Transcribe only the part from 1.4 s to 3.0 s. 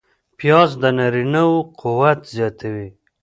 و قوت زیاتوي